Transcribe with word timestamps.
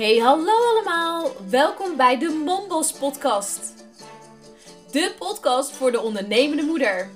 Hey, 0.00 0.18
hallo 0.18 0.52
allemaal. 0.52 1.30
Welkom 1.48 1.96
bij 1.96 2.18
de 2.18 2.28
Mombos 2.28 2.92
podcast. 2.92 3.74
De 4.90 5.14
podcast 5.18 5.70
voor 5.70 5.92
de 5.92 6.00
ondernemende 6.00 6.62
moeder. 6.62 7.10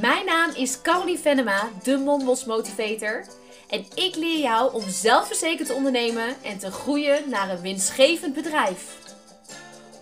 Mijn 0.00 0.24
naam 0.24 0.50
is 0.54 0.80
Caroline 0.80 1.18
Venema, 1.18 1.68
de 1.82 1.96
Mombos 1.96 2.44
motivator. 2.44 3.26
En 3.68 3.86
ik 3.94 4.14
leer 4.16 4.38
jou 4.38 4.74
om 4.74 4.88
zelfverzekerd 4.88 5.68
te 5.68 5.74
ondernemen 5.74 6.42
en 6.42 6.58
te 6.58 6.70
groeien 6.70 7.28
naar 7.28 7.50
een 7.50 7.60
winstgevend 7.60 8.34
bedrijf. 8.34 8.98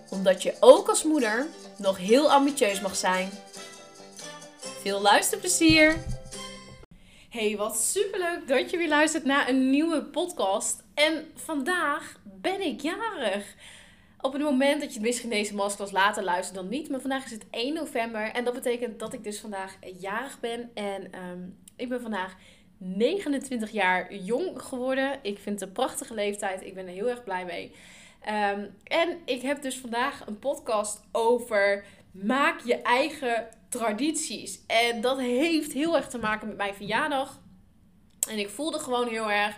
Omdat 0.09 0.43
je 0.43 0.55
ook 0.59 0.89
als 0.89 1.03
moeder 1.03 1.47
nog 1.77 1.97
heel 1.97 2.31
ambitieus 2.31 2.81
mag 2.81 2.95
zijn. 2.95 3.29
Veel 4.81 5.01
luisterplezier! 5.01 5.95
Hey, 7.29 7.57
wat 7.57 7.79
superleuk 7.79 8.47
dat 8.47 8.69
je 8.69 8.77
weer 8.77 8.87
luistert 8.87 9.25
naar 9.25 9.49
een 9.49 9.69
nieuwe 9.69 10.03
podcast. 10.03 10.85
En 10.97 11.31
vandaag 11.35 12.19
ben 12.23 12.61
ik 12.61 12.81
jarig. 12.81 13.55
Op 14.21 14.33
het 14.33 14.41
moment 14.41 14.81
dat 14.81 14.93
je 14.93 14.99
misschien 14.99 15.29
deze 15.29 15.55
masterclass 15.55 15.91
later 15.91 16.23
luistert 16.23 16.55
dan 16.55 16.69
niet. 16.69 16.89
Maar 16.89 16.99
vandaag 16.99 17.25
is 17.25 17.31
het 17.31 17.45
1 17.49 17.73
november. 17.73 18.31
En 18.31 18.43
dat 18.43 18.53
betekent 18.53 18.99
dat 18.99 19.13
ik 19.13 19.23
dus 19.23 19.39
vandaag 19.39 19.77
jarig 19.99 20.39
ben. 20.39 20.71
En 20.73 21.11
ehm, 21.11 21.39
ik 21.75 21.89
ben 21.89 22.01
vandaag 22.01 22.35
29 22.77 23.71
jaar 23.71 24.15
jong 24.15 24.61
geworden. 24.61 25.19
Ik 25.21 25.39
vind 25.39 25.59
het 25.59 25.69
een 25.69 25.75
prachtige 25.75 26.13
leeftijd. 26.13 26.63
Ik 26.63 26.73
ben 26.73 26.87
er 26.87 26.93
heel 26.93 27.09
erg 27.09 27.23
blij 27.23 27.45
mee. 27.45 27.71
Ehm, 28.21 28.65
en 28.83 29.17
ik 29.25 29.41
heb 29.41 29.61
dus 29.61 29.77
vandaag 29.77 30.27
een 30.27 30.39
podcast 30.39 31.01
over 31.11 31.85
maak 32.11 32.59
je 32.59 32.81
eigen 32.81 33.47
tradities. 33.69 34.59
En 34.67 35.01
dat 35.01 35.19
heeft 35.19 35.73
heel 35.73 35.95
erg 35.95 36.07
te 36.07 36.17
maken 36.17 36.47
met 36.47 36.57
mijn 36.57 36.75
verjaardag. 36.75 37.39
En 38.29 38.39
ik 38.39 38.49
voelde 38.49 38.79
gewoon 38.79 39.07
heel 39.07 39.31
erg, 39.31 39.57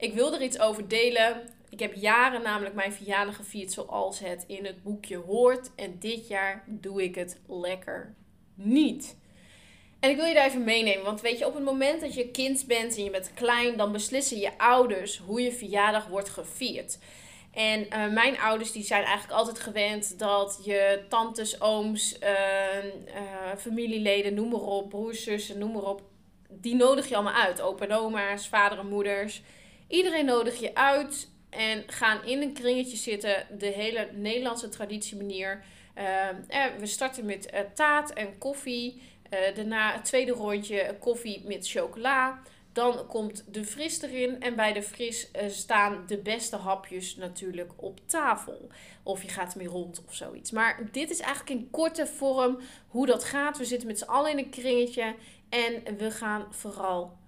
ik 0.00 0.14
wil 0.14 0.34
er 0.34 0.42
iets 0.42 0.58
over 0.60 0.88
delen. 0.88 1.42
Ik 1.68 1.80
heb 1.80 1.94
jaren 1.94 2.42
namelijk 2.42 2.74
mijn 2.74 2.92
verjaardag 2.92 3.36
gevierd 3.36 3.72
zoals 3.72 4.18
het 4.18 4.44
in 4.46 4.64
het 4.64 4.82
boekje 4.82 5.16
hoort. 5.16 5.70
En 5.74 5.96
dit 5.98 6.28
jaar 6.28 6.64
doe 6.66 7.02
ik 7.02 7.14
het 7.14 7.40
lekker 7.46 8.14
niet. 8.54 9.18
En 10.00 10.10
ik 10.10 10.16
wil 10.16 10.24
je 10.24 10.34
daar 10.34 10.46
even 10.46 10.64
meenemen. 10.64 11.04
Want 11.04 11.20
weet 11.20 11.38
je, 11.38 11.46
op 11.46 11.54
het 11.54 11.64
moment 11.64 12.00
dat 12.00 12.14
je 12.14 12.30
kind 12.30 12.66
bent 12.66 12.96
en 12.96 13.04
je 13.04 13.10
bent 13.10 13.34
klein, 13.34 13.76
dan 13.76 13.92
beslissen 13.92 14.38
je 14.38 14.58
ouders 14.58 15.18
hoe 15.18 15.40
je 15.40 15.52
verjaardag 15.52 16.06
wordt 16.06 16.28
gevierd. 16.28 16.98
En 17.52 17.80
uh, 17.80 18.12
mijn 18.12 18.40
ouders 18.40 18.72
die 18.72 18.82
zijn 18.82 19.02
eigenlijk 19.02 19.38
altijd 19.38 19.60
gewend 19.60 20.18
dat 20.18 20.60
je 20.64 21.04
tantes, 21.08 21.60
ooms, 21.60 22.18
uh, 22.22 22.84
uh, 22.84 23.56
familieleden, 23.58 24.34
noem 24.34 24.48
maar 24.48 24.60
op, 24.60 24.88
broers, 24.88 25.22
zussen, 25.22 25.58
noem 25.58 25.72
maar 25.72 25.82
op. 25.82 26.02
Die 26.48 26.74
nodig 26.74 27.08
je 27.08 27.14
allemaal 27.14 27.42
uit. 27.42 27.60
Opa 27.60 27.84
en 27.84 27.92
oma's, 27.92 28.48
vader 28.48 28.78
en 28.78 28.88
moeders. 28.88 29.42
Iedereen 29.90 30.24
nodig 30.24 30.60
je 30.60 30.74
uit 30.74 31.28
en 31.48 31.84
gaan 31.86 32.24
in 32.24 32.42
een 32.42 32.52
kringetje 32.52 32.96
zitten. 32.96 33.46
De 33.58 33.66
hele 33.66 34.08
Nederlandse 34.12 34.68
traditiemanier. 34.68 35.64
we 36.78 36.86
starten 36.86 37.26
met 37.26 37.52
taart 37.74 38.12
en 38.12 38.38
koffie. 38.38 39.02
daarna 39.54 39.92
het 39.92 40.04
tweede 40.04 40.32
rondje 40.32 40.96
koffie 41.00 41.42
met 41.46 41.68
chocola. 41.68 42.42
Dan 42.72 43.06
komt 43.06 43.44
de 43.54 43.64
fris 43.64 44.02
erin. 44.02 44.40
En 44.40 44.56
bij 44.56 44.72
de 44.72 44.82
fris 44.82 45.30
staan 45.48 46.04
de 46.06 46.18
beste 46.18 46.56
hapjes 46.56 47.16
natuurlijk 47.16 47.72
op 47.76 48.00
tafel. 48.06 48.68
Of 49.02 49.22
je 49.22 49.28
gaat 49.28 49.52
ermee 49.52 49.68
rond 49.68 50.04
of 50.06 50.14
zoiets. 50.14 50.50
Maar 50.50 50.88
dit 50.92 51.10
is 51.10 51.20
eigenlijk 51.20 51.60
in 51.60 51.70
korte 51.70 52.06
vorm 52.06 52.58
hoe 52.88 53.06
dat 53.06 53.24
gaat. 53.24 53.58
We 53.58 53.64
zitten 53.64 53.88
met 53.88 53.98
z'n 53.98 54.04
allen 54.04 54.30
in 54.30 54.38
een 54.38 54.50
kringetje. 54.50 55.14
En 55.48 55.96
we 55.96 56.10
gaan 56.10 56.46
vooral 56.50 57.18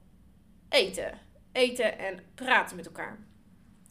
eten. 0.68 1.30
Eten 1.53 1.98
en 1.98 2.19
praten 2.34 2.77
met 2.77 2.86
elkaar. 2.86 3.19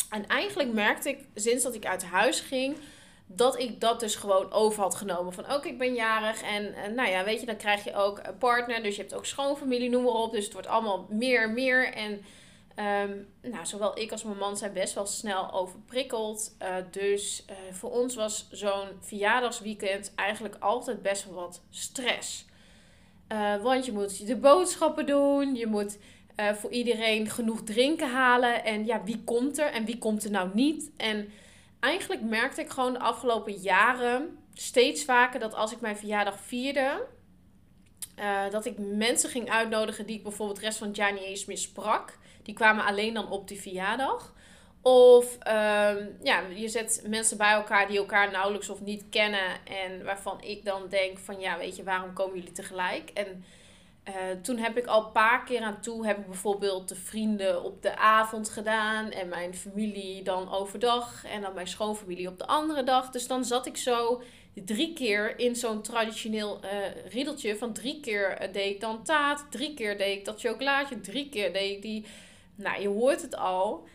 En 0.09 0.28
eigenlijk 0.28 0.73
merkte 0.73 1.09
ik 1.09 1.20
sinds 1.36 1.64
dat 1.64 1.76
ik 1.76 1.86
uit 1.86 2.04
huis 2.04 2.40
ging 2.40 2.78
dat 3.36 3.59
ik 3.59 3.82
dat 3.82 3.99
dus 3.99 4.16
gewoon 4.16 4.52
over 4.52 4.82
had 4.82 4.95
genomen. 4.95 5.33
Van 5.33 5.45
ook, 5.45 5.66
ik 5.66 5.77
ben 5.77 5.94
jarig 5.94 6.42
en, 6.42 6.95
nou 6.95 7.10
ja, 7.10 7.23
weet 7.23 7.39
je, 7.39 7.45
dan 7.45 7.58
krijg 7.58 7.83
je 7.83 7.95
ook 7.95 8.20
een 8.23 8.38
partner. 8.38 8.83
Dus 8.83 8.95
je 8.95 9.02
hebt 9.02 9.14
ook 9.14 9.26
schoonfamilie, 9.26 9.89
noem 9.89 10.04
maar 10.04 10.14
op. 10.14 10.32
Dus 10.32 10.44
het 10.44 10.54
wordt 10.54 10.67
allemaal 10.67 11.08
meer 11.10 11.44
en 11.44 11.54
meer. 11.54 11.94
En 11.94 12.11
um, 13.10 13.27
nou, 13.52 13.66
zowel 13.66 14.00
ik 14.00 14.11
als 14.11 14.23
mijn 14.23 14.38
man 14.38 14.58
zijn 14.58 14.73
best 14.73 14.94
wel 14.94 15.05
snel 15.05 15.52
overprikkeld. 15.52 16.55
Uh, 16.61 16.76
dus 16.92 17.45
uh, 17.50 17.55
voor 17.73 17.92
ons 17.92 18.16
was 18.16 18.48
zo'n 18.52 18.88
verjaardagsweekend 19.00 20.11
eigenlijk 20.16 20.55
altijd 20.60 21.02
best 21.02 21.26
wel 21.26 21.33
wat 21.33 21.61
stress. 21.70 22.45
Uh, 23.32 23.61
want 23.61 23.86
je 23.86 23.92
moet 23.92 24.27
de 24.27 24.38
boodschappen 24.38 25.05
doen, 25.05 25.55
je 25.55 25.67
moet 25.67 25.98
voor 26.55 26.71
iedereen 26.71 27.29
genoeg 27.29 27.63
drinken 27.63 28.11
halen. 28.11 28.63
En 28.63 28.85
ja, 28.85 29.03
wie 29.03 29.21
komt 29.23 29.57
er 29.57 29.71
en 29.71 29.85
wie 29.85 29.97
komt 29.97 30.23
er 30.23 30.31
nou 30.31 30.49
niet? 30.53 30.91
En 30.97 31.29
eigenlijk 31.79 32.21
merkte 32.21 32.61
ik 32.61 32.69
gewoon 32.69 32.93
de 32.93 32.99
afgelopen 32.99 33.53
jaren 33.53 34.37
steeds 34.53 35.03
vaker 35.03 35.39
dat 35.39 35.53
als 35.53 35.71
ik 35.71 35.81
mijn 35.81 35.97
verjaardag 35.97 36.39
vierde, 36.39 37.07
uh, 38.19 38.49
dat 38.49 38.65
ik 38.65 38.77
mensen 38.77 39.29
ging 39.29 39.49
uitnodigen 39.49 40.05
die 40.05 40.17
ik 40.17 40.23
bijvoorbeeld 40.23 40.59
de 40.59 40.65
rest 40.65 40.77
van 40.77 40.87
het 40.87 40.95
jaar 40.95 41.13
niet 41.13 41.23
eens 41.23 41.45
meer 41.45 41.57
sprak. 41.57 42.17
Die 42.43 42.53
kwamen 42.53 42.85
alleen 42.85 43.13
dan 43.13 43.29
op 43.29 43.47
die 43.47 43.61
verjaardag. 43.61 44.33
Of 44.81 45.37
uh, 45.47 45.95
ja, 46.23 46.41
je 46.55 46.67
zet 46.67 47.03
mensen 47.08 47.37
bij 47.37 47.52
elkaar 47.52 47.87
die 47.87 47.97
elkaar 47.97 48.31
nauwelijks 48.31 48.69
of 48.69 48.81
niet 48.81 49.05
kennen. 49.09 49.65
En 49.65 50.03
waarvan 50.03 50.41
ik 50.41 50.65
dan 50.65 50.87
denk 50.89 51.19
van 51.19 51.39
ja, 51.39 51.58
weet 51.58 51.75
je, 51.75 51.83
waarom 51.83 52.13
komen 52.13 52.35
jullie 52.35 52.52
tegelijk? 52.52 53.09
En 53.09 53.45
uh, 54.08 54.14
toen 54.42 54.58
heb 54.58 54.78
ik 54.78 54.86
al 54.86 55.06
een 55.06 55.12
paar 55.12 55.44
keer 55.44 55.62
aan 55.62 55.82
toe, 55.82 56.06
heb 56.06 56.17
ik 56.17 56.26
bijvoorbeeld 56.26 56.89
de 56.89 56.95
vrienden 56.95 57.64
op 57.64 57.82
de 57.82 57.98
avond 57.98 58.50
gedaan 58.50 59.12
en 59.12 59.30
mijn 59.30 59.56
familie 59.56 60.23
dan 60.23 60.52
overdag 60.52 61.26
en 61.26 61.42
dan 61.42 61.54
mijn 61.54 61.67
schoonfamilie 61.67 62.28
op 62.28 62.38
de 62.38 62.48
andere 62.48 62.84
dag. 62.84 63.10
Dus 63.10 63.28
dan 63.28 63.45
zat 63.45 63.66
ik 63.66 63.78
zo 63.78 64.22
drie 64.54 64.94
keer 64.94 65.39
in 65.39 65.56
zo'n 65.56 65.82
traditioneel 65.82 66.60
uh, 66.64 66.70
riedeltje 67.10 67.58
van 67.58 67.73
drie 67.73 68.00
keer 68.00 68.42
uh, 68.42 68.54
deed 68.54 68.73
ik 68.73 68.82
dan 68.82 69.04
drie 69.50 69.73
keer 69.73 69.98
deed 69.98 70.18
ik 70.18 70.26
dat 70.26 70.39
chocolaatje, 70.39 71.02
drie 71.02 71.30
keer 71.30 71.54
deed 71.54 71.76
ik 71.76 71.82
die. 71.82 72.06
Nou, 72.56 72.82
je 72.82 72.88
hoort 72.88 73.22
het 73.22 73.36
al. 73.36 73.88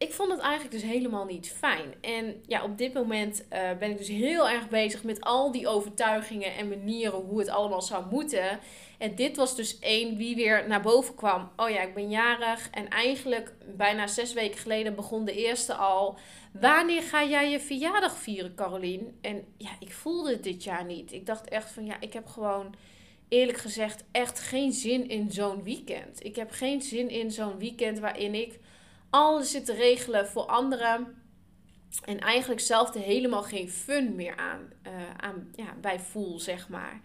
Ik 0.00 0.12
vond 0.12 0.30
het 0.30 0.40
eigenlijk 0.40 0.72
dus 0.72 0.82
helemaal 0.82 1.24
niet 1.24 1.54
fijn. 1.58 1.94
En 2.00 2.42
ja, 2.46 2.64
op 2.64 2.78
dit 2.78 2.92
moment 2.92 3.44
ben 3.78 3.90
ik 3.90 3.98
dus 3.98 4.08
heel 4.08 4.48
erg 4.48 4.68
bezig 4.68 5.04
met 5.04 5.20
al 5.20 5.52
die 5.52 5.68
overtuigingen 5.68 6.54
en 6.54 6.68
manieren 6.68 7.18
hoe 7.18 7.38
het 7.38 7.48
allemaal 7.48 7.82
zou 7.82 8.04
moeten. 8.10 8.58
En 8.98 9.14
dit 9.14 9.36
was 9.36 9.56
dus 9.56 9.78
één 9.78 10.16
wie 10.16 10.36
weer 10.36 10.68
naar 10.68 10.80
boven 10.80 11.14
kwam. 11.14 11.50
Oh 11.56 11.70
ja, 11.70 11.82
ik 11.82 11.94
ben 11.94 12.10
jarig. 12.10 12.70
En 12.70 12.88
eigenlijk 12.88 13.52
bijna 13.76 14.06
zes 14.06 14.32
weken 14.32 14.58
geleden 14.58 14.94
begon 14.94 15.24
de 15.24 15.34
eerste 15.34 15.74
al. 15.74 16.18
Wanneer 16.60 17.02
ga 17.02 17.24
jij 17.24 17.50
je 17.50 17.60
verjaardag 17.60 18.16
vieren, 18.16 18.54
Carolien? 18.54 19.18
En 19.20 19.44
ja, 19.56 19.70
ik 19.80 19.92
voelde 19.92 20.30
het 20.30 20.42
dit 20.42 20.64
jaar 20.64 20.84
niet. 20.84 21.12
Ik 21.12 21.26
dacht 21.26 21.48
echt 21.48 21.70
van 21.70 21.86
ja, 21.86 21.96
ik 22.00 22.12
heb 22.12 22.26
gewoon 22.26 22.74
eerlijk 23.28 23.58
gezegd 23.58 24.04
echt 24.12 24.40
geen 24.40 24.72
zin 24.72 25.08
in 25.08 25.30
zo'n 25.30 25.62
weekend. 25.62 26.24
Ik 26.24 26.36
heb 26.36 26.50
geen 26.50 26.82
zin 26.82 27.08
in 27.08 27.30
zo'n 27.30 27.58
weekend 27.58 27.98
waarin 27.98 28.34
ik 28.34 28.58
alles 29.10 29.50
zit 29.50 29.64
te 29.64 29.74
regelen 29.74 30.28
voor 30.28 30.42
anderen. 30.42 31.22
En 32.04 32.18
eigenlijk 32.18 32.60
zelf 32.60 32.94
er 32.94 33.00
helemaal 33.00 33.42
geen 33.42 33.70
fun 33.70 34.14
meer 34.14 34.36
aan, 34.36 34.72
uh, 34.86 34.92
aan 35.16 35.52
ja, 35.56 35.74
bij 35.80 36.00
voel, 36.00 36.38
zeg 36.38 36.68
maar. 36.68 37.00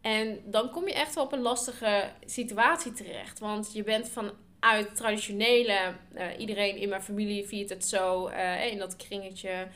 En 0.00 0.40
dan 0.44 0.70
kom 0.70 0.86
je 0.86 0.94
echt 0.94 1.14
wel 1.14 1.24
op 1.24 1.32
een 1.32 1.40
lastige 1.40 2.10
situatie 2.24 2.92
terecht. 2.92 3.38
Want 3.38 3.72
je 3.72 3.82
bent 3.82 4.08
vanuit 4.08 4.96
traditionele, 4.96 5.94
uh, 6.14 6.38
iedereen 6.38 6.76
in 6.76 6.88
mijn 6.88 7.02
familie 7.02 7.46
viert 7.46 7.68
het 7.68 7.84
zo, 7.84 8.28
uh, 8.28 8.66
in 8.66 8.78
dat 8.78 8.96
kringetje, 8.96 9.68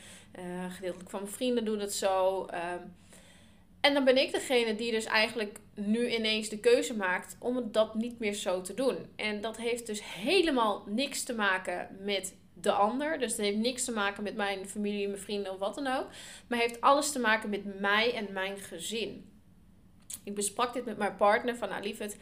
gedeeltelijk 0.69 1.09
van 1.09 1.21
mijn 1.21 1.33
vrienden 1.33 1.65
doen 1.65 1.79
het 1.79 1.93
zo. 1.93 2.45
En 3.83 3.93
dan 3.93 4.03
ben 4.03 4.17
ik 4.17 4.31
degene 4.31 4.75
die 4.75 4.91
dus 4.91 5.05
eigenlijk 5.05 5.59
nu 5.73 6.15
ineens 6.15 6.49
de 6.49 6.59
keuze 6.59 6.95
maakt 6.95 7.35
om 7.39 7.71
dat 7.71 7.95
niet 7.95 8.19
meer 8.19 8.33
zo 8.33 8.61
te 8.61 8.73
doen. 8.73 8.97
En 9.15 9.41
dat 9.41 9.57
heeft 9.57 9.85
dus 9.85 10.01
helemaal 10.03 10.83
niks 10.87 11.23
te 11.23 11.33
maken 11.33 11.97
met 11.99 12.35
de 12.53 12.71
ander. 12.71 13.19
Dus 13.19 13.31
het 13.31 13.41
heeft 13.41 13.57
niks 13.57 13.85
te 13.85 13.91
maken 13.91 14.23
met 14.23 14.35
mijn 14.35 14.69
familie, 14.69 15.07
mijn 15.07 15.19
vrienden 15.19 15.51
of 15.51 15.59
wat 15.59 15.75
dan 15.75 15.87
ook. 15.87 16.07
Maar 16.47 16.59
heeft 16.59 16.81
alles 16.81 17.11
te 17.11 17.19
maken 17.19 17.49
met 17.49 17.79
mij 17.79 18.13
en 18.13 18.33
mijn 18.33 18.57
gezin. 18.57 19.29
Ik 20.23 20.35
besprak 20.35 20.73
dit 20.73 20.85
met 20.85 20.97
mijn 20.97 21.15
partner 21.15 21.55
van, 21.55 21.69
nou 21.69 21.83
lieverd, 21.83 22.15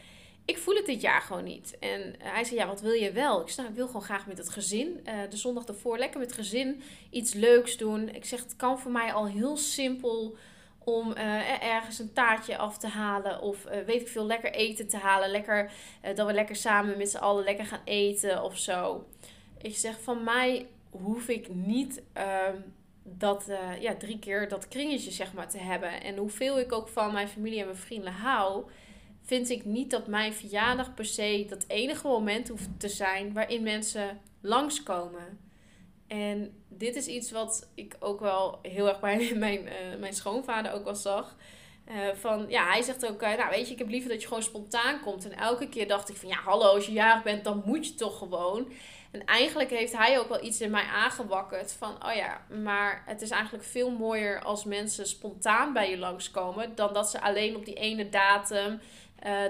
ik 0.45 0.57
voel 0.57 0.75
het 0.75 0.85
dit 0.85 1.01
jaar 1.01 1.21
gewoon 1.21 1.43
niet. 1.43 1.77
En 1.79 2.15
hij 2.17 2.43
zei, 2.43 2.59
ja, 2.59 2.67
wat 2.67 2.81
wil 2.81 2.93
je 2.93 3.11
wel? 3.11 3.41
Ik 3.41 3.49
zei, 3.49 3.57
nou, 3.57 3.69
ik 3.69 3.75
wil 3.75 3.87
gewoon 3.87 4.01
graag 4.01 4.27
met 4.27 4.37
het 4.37 4.49
gezin. 4.49 4.99
Uh, 5.05 5.13
de 5.29 5.37
zondag 5.37 5.65
ervoor 5.65 5.97
lekker 5.97 6.19
met 6.19 6.29
het 6.29 6.39
gezin 6.39 6.81
iets 7.09 7.33
leuks 7.33 7.77
doen. 7.77 8.09
Ik 8.09 8.25
zeg, 8.25 8.39
het 8.39 8.55
kan 8.55 8.79
voor 8.79 8.91
mij 8.91 9.13
al 9.13 9.27
heel 9.27 9.57
simpel 9.57 10.37
om 10.83 11.11
uh, 11.11 11.63
ergens 11.63 11.99
een 11.99 12.13
taartje 12.13 12.57
af 12.57 12.77
te 12.77 12.87
halen. 12.87 13.41
Of 13.41 13.65
uh, 13.65 13.71
weet 13.85 14.01
ik 14.01 14.07
veel, 14.07 14.25
lekker 14.25 14.51
eten 14.51 14.87
te 14.87 14.97
halen. 14.97 15.29
Lekker, 15.29 15.71
dat 16.15 16.27
we 16.27 16.33
lekker 16.33 16.55
samen 16.55 16.97
met 16.97 17.09
z'n 17.09 17.17
allen 17.17 17.43
lekker 17.43 17.65
gaan 17.65 17.81
eten 17.83 18.43
of 18.43 18.57
zo. 18.57 19.07
Ik 19.57 19.77
zeg, 19.77 20.01
van 20.01 20.23
mij 20.23 20.67
hoef 20.89 21.27
ik 21.27 21.53
niet 21.53 22.01
ehm, 22.13 22.55
dat, 23.03 23.45
ja, 23.79 23.95
drie 23.95 24.19
keer 24.19 24.47
dat 24.47 24.67
kringetje 24.67 25.11
zeg 25.11 25.33
maar 25.33 25.49
te 25.49 25.57
hebben. 25.57 26.01
En 26.03 26.17
hoeveel 26.17 26.59
ik 26.59 26.71
ook 26.71 26.87
van 26.87 27.13
mijn 27.13 27.27
familie 27.27 27.59
en 27.59 27.65
mijn 27.65 27.77
vrienden 27.77 28.13
hou, 28.13 28.65
vind 29.23 29.49
ik 29.49 29.65
niet 29.65 29.89
dat 29.89 30.07
mijn 30.07 30.33
verjaardag 30.33 30.93
per 30.93 31.05
se 31.05 31.45
dat 31.49 31.65
enige 31.67 32.07
moment 32.07 32.47
hoeft 32.47 32.69
te 32.77 32.89
zijn 32.89 33.33
waarin 33.33 33.63
mensen 33.63 34.19
langskomen. 34.41 35.50
En 36.11 36.63
dit 36.67 36.95
is 36.95 37.07
iets 37.07 37.31
wat 37.31 37.69
ik 37.75 37.95
ook 37.99 38.19
wel 38.19 38.59
heel 38.61 38.87
erg 38.87 38.99
bij 38.99 39.31
mijn, 39.35 39.65
uh, 39.65 39.99
mijn 39.99 40.13
schoonvader 40.13 40.71
ook 40.71 40.83
wel 40.83 40.95
zag. 40.95 41.35
Uh, 41.89 41.95
van, 42.13 42.45
ja, 42.49 42.65
hij 42.71 42.81
zegt 42.81 43.07
ook, 43.07 43.21
uh, 43.21 43.37
nou 43.37 43.49
weet 43.49 43.67
je, 43.67 43.73
ik 43.73 43.79
heb 43.79 43.89
liever 43.89 44.09
dat 44.09 44.21
je 44.21 44.27
gewoon 44.27 44.43
spontaan 44.43 44.99
komt. 44.99 45.25
En 45.25 45.37
elke 45.37 45.69
keer 45.69 45.87
dacht 45.87 46.09
ik 46.09 46.15
van, 46.15 46.29
ja 46.29 46.35
hallo, 46.35 46.73
als 46.73 46.85
je 46.85 46.91
jarig 46.91 47.23
bent, 47.23 47.43
dan 47.43 47.61
moet 47.65 47.87
je 47.87 47.93
toch 47.93 48.17
gewoon. 48.17 48.71
En 49.11 49.25
eigenlijk 49.25 49.69
heeft 49.69 49.97
hij 49.97 50.19
ook 50.19 50.27
wel 50.27 50.43
iets 50.43 50.61
in 50.61 50.71
mij 50.71 50.83
aangewakkerd 50.83 51.73
van, 51.73 52.05
oh 52.05 52.13
ja, 52.15 52.45
maar 52.63 53.03
het 53.05 53.21
is 53.21 53.29
eigenlijk 53.29 53.63
veel 53.63 53.91
mooier 53.91 54.41
als 54.41 54.65
mensen 54.65 55.07
spontaan 55.07 55.73
bij 55.73 55.89
je 55.89 55.97
langskomen, 55.97 56.75
dan 56.75 56.93
dat 56.93 57.09
ze 57.09 57.21
alleen 57.21 57.55
op 57.55 57.65
die 57.65 57.75
ene 57.75 58.09
datum, 58.09 58.79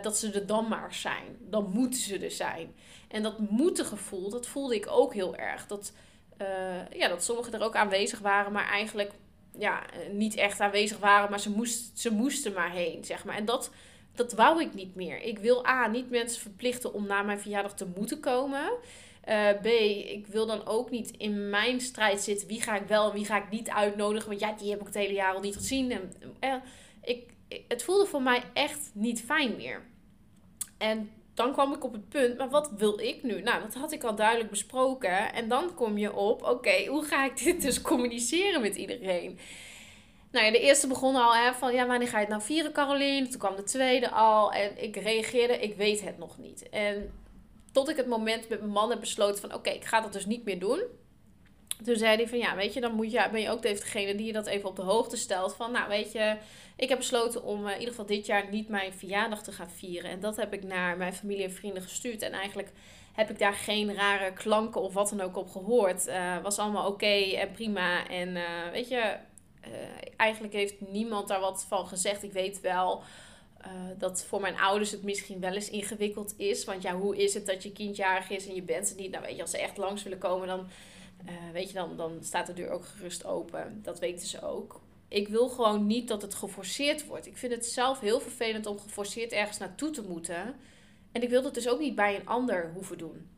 dat 0.02 0.18
ze 0.18 0.32
er 0.32 0.46
dan 0.46 0.68
maar 0.68 0.94
zijn. 0.94 1.38
Dan 1.40 1.72
moeten 1.74 2.00
ze 2.00 2.20
er 2.20 2.32
zijn. 2.32 2.76
En 3.08 3.24
dat 3.24 3.40
moeten 3.40 3.86
gevoel, 3.86 4.30
dat 4.30 4.48
voelde 4.48 4.76
ik 4.76 4.88
ook 4.90 5.14
heel 5.14 5.36
erg. 5.36 5.68
Dat, 5.68 5.94
ja, 6.92 7.08
dat 7.08 7.24
sommigen 7.24 7.54
er 7.54 7.64
ook 7.64 7.76
aanwezig 7.76 8.20
waren, 8.20 8.52
maar 8.52 8.68
eigenlijk 8.68 9.12
ja, 9.58 9.84
niet 10.12 10.36
echt 10.36 10.60
aanwezig 10.60 10.98
waren, 10.98 11.30
maar 11.30 11.40
ze, 11.40 11.50
moest, 11.50 12.00
ze 12.00 12.12
moesten 12.12 12.54
maar 12.54 12.72
heen, 12.72 13.06
zeg 13.06 13.26
maar. 13.26 13.36
En 13.36 13.46
dat, 13.46 13.72
dat 14.16 14.34
wou 14.34 14.62
ik 14.62 14.74
niet 14.74 14.96
meer. 14.96 15.22
Ik 15.22 15.40
wil 15.40 15.68
A, 15.68 15.88
niet 15.88 16.10
mensen 16.10 16.42
verplichten 16.42 16.94
om 16.94 17.08
na 17.08 17.22
mijn 17.22 17.40
verjaardag 17.40 17.74
te 17.74 17.88
moeten 17.96 18.20
komen. 18.20 18.72
Uh, 19.30 19.50
B, 19.62 19.66
ik 20.06 20.28
wil 20.28 20.46
dan 20.46 20.66
ook 20.66 20.90
niet 20.90 21.12
in 21.12 21.50
mijn 21.50 21.82
strijd 21.82 22.22
zitten. 22.22 22.48
Wie 22.48 22.62
ga 22.62 22.76
ik 22.76 22.88
wel 22.88 23.08
en 23.08 23.14
wie 23.14 23.26
ga 23.26 23.38
ik 23.44 23.50
niet 23.50 23.70
uitnodigen? 23.70 24.30
Want 24.30 24.40
ja, 24.40 24.52
die 24.52 24.70
heb 24.70 24.80
ik 24.80 24.86
het 24.86 24.96
hele 24.96 25.14
jaar 25.14 25.34
al 25.34 25.42
niet 25.42 25.56
gezien. 25.56 25.92
En, 26.40 26.62
ik, 27.02 27.34
het 27.68 27.84
voelde 27.84 28.06
voor 28.06 28.22
mij 28.22 28.44
echt 28.54 28.92
niet 28.94 29.22
fijn 29.22 29.56
meer. 29.56 29.82
En 30.78 31.10
dan 31.42 31.54
kwam 31.54 31.74
ik 31.74 31.84
op 31.84 31.94
het 31.94 32.10
punt, 32.10 32.38
maar 32.38 32.50
wat 32.50 32.72
wil 32.78 33.00
ik 33.00 33.24
nu? 33.24 33.42
Nou, 33.42 33.62
dat 33.62 33.74
had 33.74 33.92
ik 33.92 34.04
al 34.04 34.16
duidelijk 34.16 34.50
besproken. 34.50 35.34
En 35.34 35.48
dan 35.48 35.74
kom 35.74 35.98
je 35.98 36.14
op, 36.14 36.44
oké, 36.44 36.86
hoe 36.86 37.04
ga 37.04 37.26
ik 37.26 37.44
dit 37.44 37.62
dus 37.62 37.82
communiceren 37.82 38.62
met 38.62 38.76
iedereen? 38.76 39.40
Nou 40.32 40.46
ja, 40.46 40.52
de 40.52 40.60
eerste 40.60 40.88
begon 40.88 41.16
al 41.16 41.36
hè, 41.36 41.54
van, 41.54 41.74
ja, 41.74 41.88
wanneer 41.88 42.08
ga 42.08 42.18
je 42.18 42.26
het 42.26 42.34
nou 42.34 42.42
vieren, 42.42 42.72
Caroline? 42.72 43.28
Toen 43.28 43.40
kwam 43.40 43.56
de 43.56 43.64
tweede 43.64 44.12
al 44.12 44.52
en 44.52 44.84
ik 44.84 44.96
reageerde, 44.96 45.60
ik 45.60 45.76
weet 45.76 46.02
het 46.02 46.18
nog 46.18 46.38
niet. 46.38 46.70
En 46.70 47.12
tot 47.72 47.90
ik 47.90 47.98
het 47.98 48.08
moment 48.08 48.50
met 48.50 48.60
mijn 48.60 48.72
man 48.72 48.90
heb 48.90 49.00
besloten 49.00 49.42
van, 49.42 49.54
oké, 49.54 49.70
ik 49.70 49.86
ga 49.86 50.02
dat 50.02 50.14
dus 50.14 50.26
niet 50.26 50.46
meer 50.46 50.60
doen. 50.60 50.82
Toen 51.84 51.96
zei 51.96 52.16
hij 52.16 52.28
van, 52.28 52.38
ja, 52.38 52.56
weet 52.56 52.74
je, 52.74 52.82
dan 52.82 52.96
moet 52.96 53.12
je, 53.12 53.28
ben 53.32 53.42
je 53.42 53.50
ook 53.50 53.62
degene 53.62 54.16
die 54.16 54.26
je 54.26 54.34
dat 54.34 54.48
even 54.48 54.70
op 54.70 54.76
de 54.76 54.82
hoogte 54.82 55.18
stelt. 55.18 55.56
Van, 55.56 55.72
nou, 55.72 55.90
weet 55.90 56.12
je, 56.12 56.38
ik 56.76 56.90
heb 56.90 56.98
besloten 56.98 57.44
om 57.44 57.66
uh, 57.66 57.68
in 57.68 57.74
ieder 57.74 57.90
geval 57.90 58.06
dit 58.06 58.26
jaar 58.26 58.50
niet 58.50 58.68
mijn 58.68 58.94
verjaardag 58.94 59.44
te 59.44 59.52
gaan 59.52 59.70
vieren. 59.70 60.12
En 60.12 60.20
dat 60.20 60.36
heb 60.36 60.54
ik 60.54 60.64
naar 60.64 60.98
mijn 60.98 61.14
familie 61.14 61.44
en 61.44 61.52
vrienden 61.52 61.84
gestuurd. 61.84 62.22
En 62.22 62.32
eigenlijk 62.32 62.70
heb 63.14 63.30
ik 63.30 63.40
daar 63.40 63.54
geen 63.54 63.96
rare 63.96 64.34
klanken 64.34 64.82
of 64.82 64.94
wat 64.94 65.10
dan 65.10 65.22
ook 65.22 65.38
op 65.38 65.50
gehoord. 65.50 66.08
Uh, 66.08 66.42
was 66.44 66.60
allemaal 66.60 66.88
oké 66.88 67.36
en 67.36 67.52
prima. 67.52 68.08
En 68.08 68.36
uh, 68.36 68.44
weet 68.72 68.88
je, 68.88 69.16
eigenlijk 70.16 70.54
heeft 70.54 70.82
niemand 70.82 71.28
daar 71.28 71.40
wat 71.40 71.66
van 71.68 71.88
gezegd. 71.88 72.24
Ik 72.24 72.32
weet 72.32 72.62
wel 72.62 73.04
dat 73.98 74.24
voor 74.24 74.42
mijn 74.42 74.60
ouders 74.60 74.92
het 74.92 75.04
misschien 75.04 75.40
wel 75.40 75.54
eens 75.54 75.70
ingewikkeld 75.70 76.34
is. 76.38 76.64
Want 76.64 76.82
ja, 76.82 76.96
hoe 76.96 77.18
is 77.18 77.34
het 77.34 77.46
dat 77.46 77.64
je 77.64 77.72
kindjarig 77.72 78.30
is 78.30 78.48
en 78.48 78.56
je 78.56 78.62
bent 78.62 78.90
er 78.90 78.96
niet? 78.96 79.12
Nou 79.12 79.24
weet 79.24 79.36
je, 79.36 79.42
als 79.42 79.52
ze 79.52 79.58
echt 79.58 79.78
langs 79.78 80.04
willen 80.04 80.18
komen, 80.18 80.48
dan, 80.48 80.68
weet 81.54 81.68
je, 81.68 81.74
dan, 81.74 81.98
dan 81.98 82.18
staat 82.22 82.48
de 82.48 82.54
deur 82.54 82.70
ook 82.70 82.86
gerust 82.86 83.26
open. 83.26 83.80
Dat 83.84 84.00
weten 84.00 84.28
ze 84.28 84.42
ook 84.42 84.82
ik 85.12 85.28
wil 85.28 85.50
gewoon 85.50 85.88
niet 85.88 86.08
dat 86.08 86.22
het 86.22 86.34
geforceerd 86.34 87.06
wordt. 87.06 87.28
Ik 87.28 87.38
vind 87.38 87.54
het 87.54 87.66
zelf 87.66 88.00
heel 88.00 88.20
vervelend 88.20 88.66
om 88.66 88.80
geforceerd 88.80 89.32
ergens 89.32 89.58
naartoe 89.58 89.90
te 89.90 90.02
moeten. 90.02 90.56
En 91.12 91.22
ik 91.22 91.30
wil 91.30 91.42
dat 91.42 91.54
dus 91.54 91.68
ook 91.68 91.80
niet 91.80 91.96
bij 91.96 92.16
een 92.16 92.28
ander 92.28 92.72
hoeven 92.74 92.98
doen. 92.98 93.30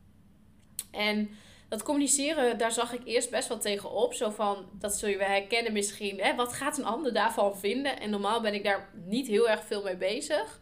En 0.91 1.29
dat 1.69 1.83
communiceren, 1.83 2.57
daar 2.57 2.71
zag 2.71 2.93
ik 2.93 3.01
eerst 3.05 3.29
best 3.29 3.47
wel 3.47 3.57
tegen 3.57 3.91
op. 3.91 4.13
Zo 4.13 4.29
van, 4.29 4.65
dat 4.79 4.95
zul 4.95 5.09
je 5.09 5.17
wel 5.17 5.27
herkennen 5.27 5.73
misschien. 5.73 6.19
Hè? 6.19 6.35
Wat 6.35 6.53
gaat 6.53 6.77
een 6.77 6.85
ander 6.85 7.13
daarvan 7.13 7.57
vinden? 7.57 7.99
En 7.99 8.09
normaal 8.09 8.41
ben 8.41 8.53
ik 8.53 8.63
daar 8.63 8.89
niet 9.05 9.27
heel 9.27 9.49
erg 9.49 9.65
veel 9.65 9.83
mee 9.83 9.97
bezig. 9.97 10.59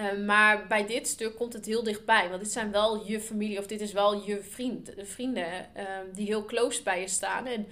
Uh, 0.00 0.26
maar 0.26 0.66
bij 0.66 0.86
dit 0.86 1.08
stuk 1.08 1.36
komt 1.36 1.52
het 1.52 1.66
heel 1.66 1.82
dichtbij. 1.82 2.28
Want 2.28 2.40
dit 2.42 2.52
zijn 2.52 2.70
wel 2.70 3.06
je 3.06 3.20
familie 3.20 3.58
of 3.58 3.66
dit 3.66 3.80
is 3.80 3.92
wel 3.92 4.24
je 4.24 4.42
vriend, 4.42 4.92
vrienden 4.96 5.70
uh, 5.76 5.82
die 6.14 6.26
heel 6.26 6.44
close 6.44 6.82
bij 6.82 7.00
je 7.00 7.08
staan. 7.08 7.46
En 7.46 7.66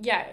ja, 0.00 0.26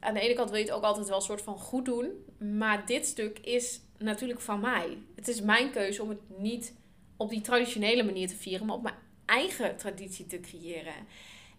aan 0.00 0.14
de 0.14 0.20
ene 0.20 0.34
kant 0.34 0.50
wil 0.50 0.58
je 0.58 0.64
het 0.64 0.74
ook 0.74 0.82
altijd 0.82 1.08
wel 1.08 1.16
een 1.16 1.22
soort 1.22 1.42
van 1.42 1.58
goed 1.58 1.84
doen. 1.84 2.24
Maar 2.38 2.86
dit 2.86 3.06
stuk 3.06 3.38
is 3.38 3.80
natuurlijk 3.98 4.40
van 4.40 4.60
mij. 4.60 4.98
Het 5.16 5.28
is 5.28 5.40
mijn 5.40 5.70
keuze 5.70 6.02
om 6.02 6.08
het 6.08 6.38
niet 6.38 6.74
op 7.16 7.30
die 7.30 7.40
traditionele 7.40 8.02
manier 8.02 8.28
te 8.28 8.36
vieren, 8.36 8.66
maar 8.66 8.76
op 8.76 8.82
mijn 8.82 8.94
eigen 9.26 9.76
traditie 9.76 10.26
te 10.26 10.40
creëren. 10.40 10.94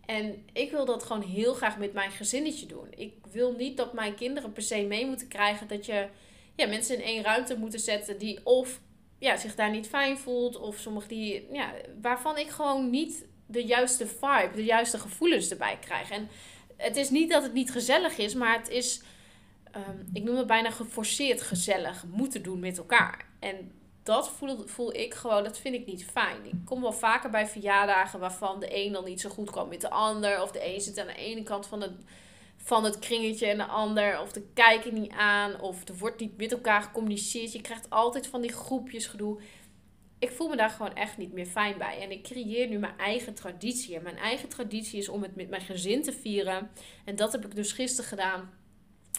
En 0.06 0.46
ik 0.54 0.72
wil 0.72 0.86
dat 0.86 1.04
gewoon 1.04 1.22
heel 1.22 1.54
graag 1.54 1.78
met 1.78 1.94
mijn 1.94 2.12
gezinnetje 2.12 2.66
doen. 2.66 2.88
Ik 2.96 3.14
wil 3.32 3.52
niet 3.52 3.78
dat 3.78 3.94
mijn 3.94 4.16
kinderen 4.16 4.54
per 4.54 4.64
se 4.64 4.82
mee 4.82 5.06
moeten 5.06 5.28
krijgen 5.28 5.68
dat 5.68 5.86
je 5.86 6.08
ja, 6.56 6.68
mensen 6.68 6.96
in 6.96 7.04
één 7.04 7.24
ruimte 7.24 7.58
moeten 7.58 7.80
zetten 7.80 8.18
die 8.18 8.46
of 8.46 8.80
ja, 9.20 9.38
zich 9.38 9.56
daar 9.56 9.70
niet 9.70 9.88
fijn 9.88 10.18
voelt, 10.18 10.58
of 10.60 10.78
sommige 10.78 11.08
die, 11.08 11.48
ja, 11.52 11.72
waarvan 12.02 12.38
ik 12.38 12.50
gewoon 12.50 12.90
niet 12.90 13.26
de 13.46 13.64
juiste 13.64 14.08
vibe, 14.08 14.52
de 14.56 14.64
juiste 14.64 15.00
gevoelens 15.00 15.50
erbij 15.50 15.78
krijg. 15.82 16.10
En 16.10 16.30
het 16.78 16.96
is 16.96 17.10
niet 17.10 17.30
dat 17.30 17.44
het 17.44 17.54
niet 17.54 17.72
gezellig 17.72 18.18
is, 18.18 18.34
maar 18.34 18.58
het 18.58 18.70
is, 18.70 19.02
um, 19.76 20.10
ik 20.14 20.24
noem 20.24 20.36
het 20.36 20.48
bijna 20.48 20.72
geforceerd 20.72 21.42
gezellig 21.42 22.06
moeten 22.12 22.44
doen 22.44 22.60
met 22.60 22.78
elkaar. 22.78 23.26
En 23.40 23.72
dat 24.04 24.30
voel, 24.30 24.68
voel 24.68 24.96
ik 24.96 25.14
gewoon, 25.14 25.44
dat 25.44 25.58
vind 25.58 25.76
ik 25.76 25.86
niet 25.86 26.06
fijn. 26.06 26.46
Ik 26.46 26.66
kom 26.66 26.82
wel 26.82 26.94
vaker 26.94 27.30
bij 27.30 27.48
verjaardagen 27.48 28.20
waarvan 28.20 28.60
de 28.60 28.76
een 28.86 28.92
dan 28.92 29.04
niet 29.04 29.22
zo 29.22 29.30
goed 29.30 29.52
kwam 29.52 29.70
met 29.70 29.82
de 29.82 29.90
ander. 29.90 30.42
Of 30.42 30.52
de 30.52 30.74
een 30.74 30.82
zit 30.82 31.00
aan 31.00 31.08
de 31.08 31.14
ene 31.14 31.44
kant 31.44 31.68
van 31.68 31.82
het, 31.82 31.92
van 32.64 32.84
het 32.84 33.00
kringetje 33.00 33.46
en 33.46 33.58
de 33.58 33.66
ander. 33.66 34.22
Of 34.22 34.32
de 34.32 34.44
kijken 34.54 34.94
niet 34.94 35.12
aan. 35.12 35.62
Of 35.62 35.88
er 35.88 35.98
wordt 35.98 36.20
niet 36.20 36.38
met 36.38 36.52
elkaar 36.52 36.82
gecommuniceerd. 36.82 37.52
Je 37.52 37.62
krijgt 37.62 37.90
altijd 37.90 38.28
van 38.28 38.42
die 38.42 38.52
groepjes 38.52 39.08
gedoe 39.08 39.40
ik 40.20 40.32
voel 40.32 40.50
me 40.50 40.56
daar 40.56 40.70
gewoon 40.70 40.96
echt 40.96 41.18
niet 41.18 41.34
meer 41.34 41.46
fijn 41.46 41.78
bij. 41.78 42.02
En 42.02 42.12
ik 42.12 42.24
creëer 42.24 42.68
nu 42.68 42.78
mijn 42.78 42.98
eigen 42.98 43.34
traditie. 43.34 43.96
En 43.96 44.04
mijn 44.04 44.18
eigen 44.18 44.50
traditie 44.50 45.00
is 45.00 45.10
om 45.10 45.22
het 45.22 45.36
met 45.36 45.50
mijn 45.50 45.62
gezin 45.62 46.04
te 46.04 46.12
vieren. 46.12 46.70
En 47.06 47.16
dat 47.16 47.32
heb 47.32 47.46
ik 47.46 47.56
dus 47.56 47.72
gisteren 47.72 48.10
gedaan. 48.10 48.50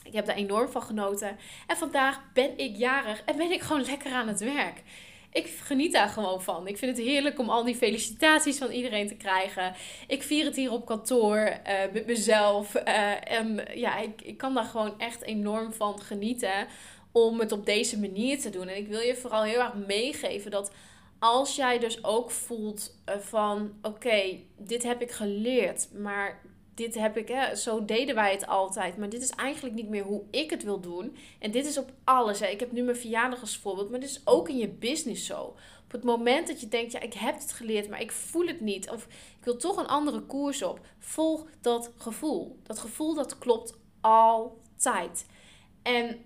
Ik 0.04 0.12
heb 0.12 0.26
daar 0.26 0.36
enorm 0.36 0.69
van 0.69 0.82
genoten. 0.82 1.36
En 1.66 1.76
vandaag 1.76 2.32
ben 2.32 2.58
ik 2.58 2.76
jarig 2.76 3.22
en 3.25 3.36
ben 3.36 3.50
ik 3.50 3.60
gewoon 3.60 3.84
lekker 3.84 4.12
aan 4.12 4.28
het 4.28 4.40
werk. 4.40 4.82
Ik 5.32 5.47
geniet 5.47 5.93
daar 5.93 6.09
gewoon 6.09 6.43
van. 6.43 6.67
Ik 6.67 6.79
vind 6.79 6.97
het 6.97 7.06
heerlijk 7.06 7.38
om 7.38 7.50
al 7.50 7.65
die 7.65 7.75
felicitaties 7.75 8.59
van 8.59 8.71
iedereen 8.71 9.09
te 9.09 9.15
krijgen. 9.15 9.75
Ik 10.06 10.22
vier 10.22 10.44
het 10.44 10.56
hier 10.56 10.72
op 10.72 10.87
kantoor 10.87 11.37
uh, 11.39 11.93
met 11.93 12.06
mezelf. 12.06 12.75
Uh, 12.75 13.32
en 13.32 13.65
ja, 13.75 13.99
ik, 13.99 14.22
ik 14.22 14.37
kan 14.37 14.55
daar 14.55 14.65
gewoon 14.65 14.99
echt 14.99 15.22
enorm 15.22 15.72
van 15.72 16.01
genieten 16.01 16.67
om 17.13 17.41
het 17.41 17.53
op 17.53 17.67
deze 17.67 17.99
manier 17.99 18.41
te 18.41 18.51
doen. 18.51 18.69
En 18.69 18.77
ik 18.77 18.89
wil 18.89 19.01
je 19.01 19.17
vooral 19.17 19.43
heel 19.43 19.60
erg 19.60 19.75
meegeven 19.75 20.51
dat 20.51 20.72
als 21.20 21.56
jij 21.56 21.79
dus 21.79 22.05
ook 22.05 22.31
voelt 22.31 22.96
eh, 23.05 23.19
van 23.19 23.72
oké, 23.82 24.39
dit 24.56 24.82
heb 24.82 25.03
ik 25.03 25.10
geleerd, 25.10 25.89
maar 25.93 26.41
dit 26.81 26.94
heb 26.94 27.17
ik, 27.17 27.29
hè, 27.29 27.55
zo 27.56 27.84
deden 27.84 28.15
wij 28.15 28.32
het 28.32 28.46
altijd, 28.46 28.96
maar 28.96 29.08
dit 29.08 29.22
is 29.22 29.31
eigenlijk 29.31 29.75
niet 29.75 29.89
meer 29.89 30.03
hoe 30.03 30.22
ik 30.31 30.51
het 30.51 30.63
wil 30.63 30.81
doen. 30.81 31.17
En 31.39 31.51
dit 31.51 31.67
is 31.67 31.79
op 31.79 31.91
alles. 32.05 32.41
Hè. 32.41 32.46
Ik 32.46 32.60
heb 32.60 32.72
nu 32.72 32.82
mijn 32.82 32.96
verjaardag 32.96 33.41
als 33.41 33.56
voorbeeld, 33.56 33.91
maar 33.91 34.01
dit 34.01 34.10
is 34.10 34.20
ook 34.25 34.49
in 34.49 34.56
je 34.56 34.69
business 34.69 35.27
zo. 35.27 35.43
Op 35.84 35.93
het 35.93 36.05
moment 36.05 36.46
dat 36.46 36.60
je 36.60 36.69
denkt, 36.69 36.93
ja, 36.93 37.01
ik 37.01 37.15
heb 37.15 37.34
het 37.34 37.53
geleerd, 37.53 37.89
maar 37.89 38.01
ik 38.01 38.13
voel 38.13 38.46
het 38.46 38.60
niet, 38.60 38.91
of 38.91 39.05
ik 39.39 39.44
wil 39.44 39.56
toch 39.56 39.77
een 39.77 39.87
andere 39.87 40.20
koers 40.20 40.63
op, 40.63 40.81
volg 40.99 41.46
dat 41.60 41.93
gevoel. 41.96 42.58
Dat 42.63 42.79
gevoel 42.79 43.15
dat 43.15 43.39
klopt 43.39 43.79
altijd. 44.01 45.27
En 45.82 46.19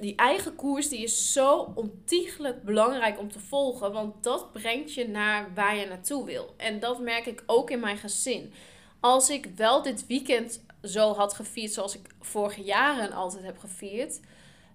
die 0.00 0.16
eigen 0.16 0.54
koers 0.54 0.88
die 0.88 1.02
is 1.02 1.32
zo 1.32 1.72
ontiegelijk 1.74 2.62
belangrijk 2.62 3.18
om 3.18 3.32
te 3.32 3.40
volgen. 3.40 3.92
Want 3.92 4.24
dat 4.24 4.52
brengt 4.52 4.94
je 4.94 5.08
naar 5.08 5.54
waar 5.54 5.76
je 5.76 5.86
naartoe 5.86 6.24
wil. 6.24 6.54
En 6.56 6.80
dat 6.80 7.00
merk 7.00 7.26
ik 7.26 7.42
ook 7.46 7.70
in 7.70 7.80
mijn 7.80 7.98
gezin. 7.98 8.52
Als 9.00 9.30
ik 9.30 9.46
wel 9.56 9.82
dit 9.82 10.06
weekend 10.06 10.64
zo 10.82 11.14
had 11.14 11.34
gevierd 11.34 11.72
zoals 11.72 11.96
ik 11.96 12.08
vorige 12.20 12.62
jaren 12.62 13.12
altijd 13.12 13.44
heb 13.44 13.58
gevierd. 13.58 14.20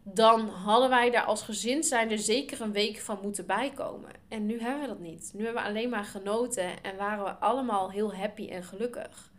Dan 0.04 0.50
hadden 0.50 0.90
wij 0.90 1.12
daar 1.12 1.24
als 1.24 1.42
gezin 1.42 1.84
zijn 1.84 2.12
er 2.12 2.20
zeker 2.20 2.62
een 2.62 2.72
week 2.72 3.00
van 3.00 3.20
moeten 3.22 3.46
bijkomen. 3.46 4.12
En 4.28 4.46
nu 4.46 4.60
hebben 4.60 4.82
we 4.82 4.88
dat 4.88 5.00
niet. 5.00 5.32
Nu 5.34 5.44
hebben 5.44 5.64
we 5.64 5.70
alleen 5.70 5.90
maar 5.90 6.04
genoten 6.04 6.84
en 6.84 6.98
waren 6.98 7.24
we 7.24 7.32
allemaal 7.32 7.92
heel 7.92 8.16
happy 8.16 8.50
en 8.50 8.64
gelukkig. 8.64 9.32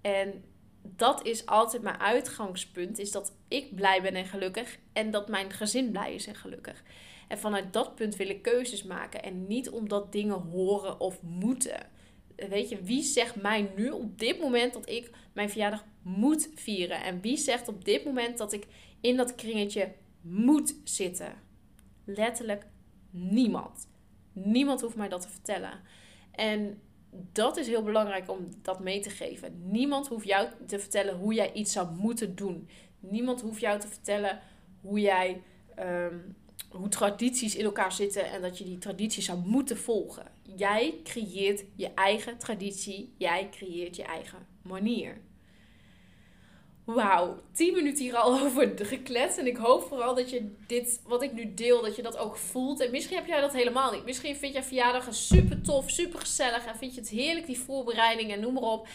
En 0.00 0.44
dat 0.82 1.26
is 1.26 1.46
altijd 1.46 1.82
mijn 1.82 2.00
uitgangspunt. 2.00 2.98
Is 2.98 3.10
dat 3.10 3.32
ik 3.48 3.74
blij 3.74 4.02
ben 4.02 4.14
en 4.14 4.26
gelukkig. 4.26 4.78
En 4.92 5.10
dat 5.10 5.28
mijn 5.28 5.52
gezin 5.52 5.90
blij 5.90 6.14
is 6.14 6.26
en 6.26 6.34
gelukkig. 6.34 6.82
En 7.28 7.38
vanuit 7.38 7.72
dat 7.72 7.94
punt 7.94 8.16
wil 8.16 8.28
ik 8.28 8.42
keuzes 8.42 8.82
maken. 8.82 9.22
En 9.22 9.46
niet 9.46 9.70
omdat 9.70 10.12
dingen 10.12 10.40
horen 10.40 11.00
of 11.00 11.22
moeten. 11.22 11.86
Weet 12.36 12.68
je, 12.68 12.82
wie 12.82 13.02
zegt 13.02 13.36
mij 13.36 13.70
nu 13.76 13.90
op 13.90 14.18
dit 14.18 14.40
moment 14.40 14.72
dat 14.72 14.88
ik 14.88 15.10
mijn 15.32 15.50
verjaardag 15.50 15.84
moet 16.02 16.48
vieren? 16.54 17.02
En 17.02 17.20
wie 17.20 17.36
zegt 17.36 17.68
op 17.68 17.84
dit 17.84 18.04
moment 18.04 18.38
dat 18.38 18.52
ik 18.52 18.66
in 19.00 19.16
dat 19.16 19.34
kringetje 19.34 19.92
moet 20.20 20.74
zitten? 20.84 21.34
Letterlijk 22.04 22.66
niemand. 23.10 23.88
Niemand 24.32 24.80
hoeft 24.80 24.96
mij 24.96 25.08
dat 25.08 25.22
te 25.22 25.28
vertellen. 25.28 25.80
En 26.30 26.80
dat 27.32 27.56
is 27.56 27.66
heel 27.66 27.82
belangrijk 27.82 28.30
om 28.30 28.48
dat 28.62 28.80
mee 28.80 29.00
te 29.00 29.10
geven. 29.10 29.70
Niemand 29.70 30.08
hoeft 30.08 30.26
jou 30.26 30.48
te 30.66 30.78
vertellen 30.78 31.16
hoe 31.16 31.34
jij 31.34 31.52
iets 31.52 31.72
zou 31.72 31.94
moeten 31.96 32.34
doen. 32.34 32.68
Niemand 32.98 33.40
hoeft 33.40 33.60
jou 33.60 33.80
te 33.80 33.88
vertellen 33.88 34.40
hoe 34.80 35.00
jij 35.00 35.42
ehm, 35.74 36.18
hoe 36.70 36.88
tradities 36.88 37.56
in 37.56 37.64
elkaar 37.64 37.92
zitten 37.92 38.30
en 38.30 38.42
dat 38.42 38.58
je 38.58 38.64
die 38.64 38.78
tradities 38.78 39.24
zou 39.24 39.38
moeten 39.38 39.76
volgen. 39.76 40.26
Jij 40.56 41.00
creëert 41.04 41.64
je 41.76 41.94
eigen 41.94 42.38
traditie, 42.38 43.14
jij 43.18 43.48
creëert 43.50 43.96
je 43.96 44.02
eigen 44.02 44.46
manier. 44.62 45.20
Wauw, 46.84 47.42
10 47.52 47.74
minuten 47.74 48.04
hier 48.04 48.16
al 48.16 48.38
over 48.40 48.72
gekletst. 48.76 49.38
En 49.38 49.46
ik 49.46 49.56
hoop 49.56 49.82
vooral 49.82 50.14
dat 50.14 50.30
je 50.30 50.54
dit, 50.66 51.02
wat 51.06 51.22
ik 51.22 51.32
nu 51.32 51.54
deel, 51.54 51.82
dat 51.82 51.96
je 51.96 52.02
dat 52.02 52.16
ook 52.16 52.36
voelt. 52.36 52.80
En 52.80 52.90
misschien 52.90 53.16
heb 53.16 53.26
jij 53.26 53.40
dat 53.40 53.52
helemaal 53.52 53.92
niet. 53.92 54.04
Misschien 54.04 54.36
vind 54.36 54.52
jij 54.52 54.62
verjaardagen 54.62 55.14
super 55.14 55.60
tof, 55.60 55.90
super 55.90 56.20
gezellig. 56.20 56.66
En 56.66 56.76
vind 56.76 56.94
je 56.94 57.00
het 57.00 57.10
heerlijk, 57.10 57.46
die 57.46 57.58
voorbereidingen 57.58 58.34
en 58.34 58.40
noem 58.40 58.54
maar 58.54 58.62
op. 58.62 58.88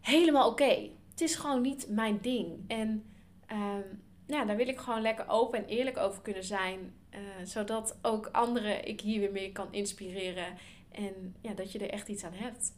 Helemaal 0.00 0.50
oké. 0.50 0.90
Het 1.10 1.20
is 1.20 1.34
gewoon 1.34 1.60
niet 1.60 1.86
mijn 1.88 2.18
ding. 2.20 2.64
En 2.66 3.04
um, 3.52 4.02
ja, 4.26 4.44
daar 4.44 4.56
wil 4.56 4.68
ik 4.68 4.78
gewoon 4.78 5.02
lekker 5.02 5.28
open 5.28 5.58
en 5.58 5.66
eerlijk 5.66 5.96
over 5.98 6.22
kunnen 6.22 6.44
zijn. 6.44 6.94
Uh, 7.10 7.20
zodat 7.44 7.98
ook 8.02 8.28
anderen 8.32 8.88
ik 8.88 9.00
hier 9.00 9.20
weer 9.20 9.32
mee 9.32 9.52
kan 9.52 9.68
inspireren. 9.70 10.46
En 10.94 11.36
ja, 11.40 11.52
dat 11.52 11.72
je 11.72 11.78
er 11.78 11.90
echt 11.90 12.08
iets 12.08 12.24
aan 12.24 12.34
hebt. 12.34 12.72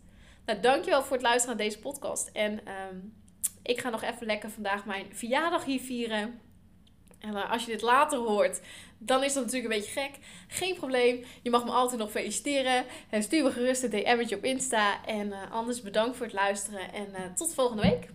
Nou, 0.45 0.61
dankjewel 0.61 1.03
voor 1.03 1.17
het 1.17 1.23
luisteren 1.25 1.57
naar 1.57 1.67
deze 1.67 1.79
podcast. 1.79 2.31
En 2.33 2.53
um, 2.53 3.15
ik 3.63 3.81
ga 3.81 3.91
nog 3.91 4.03
even 4.03 4.27
lekker 4.27 4.51
vandaag 4.51 4.85
mijn 4.85 5.07
verjaardag 5.13 5.65
hier 5.65 5.81
vieren. 5.81 6.41
En 7.19 7.33
uh, 7.33 7.51
als 7.51 7.65
je 7.65 7.71
dit 7.71 7.83
later 7.83 8.19
hoort, 8.19 8.61
dan 8.99 9.25
is 9.25 9.33
dat 9.33 9.45
natuurlijk 9.45 9.73
een 9.73 9.81
beetje 9.81 10.01
gek. 10.01 10.19
Geen 10.49 10.75
probleem. 10.75 11.25
Je 11.43 11.51
mag 11.51 11.65
me 11.65 11.71
altijd 11.71 12.01
nog 12.01 12.11
feliciteren. 12.11 12.85
En 13.11 13.23
stuur 13.23 13.43
me 13.43 13.51
gerust 13.51 13.83
een 13.83 13.91
DM'tje 13.91 14.37
op 14.37 14.45
Insta. 14.45 15.05
En 15.05 15.27
uh, 15.27 15.53
anders 15.53 15.83
bedankt 15.83 16.17
voor 16.17 16.27
het 16.27 16.35
luisteren. 16.35 16.93
En 16.93 17.35
tot 17.35 17.55
volgende 17.55 17.83
week. 17.83 18.09